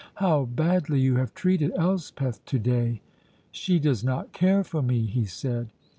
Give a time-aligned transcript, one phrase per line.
[0.15, 3.03] How badly you have treated Elspeth to day!"
[3.51, 5.69] "She does not care for me," he said.